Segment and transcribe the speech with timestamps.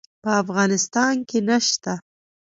[0.23, 1.93] په افغانستان کې نشته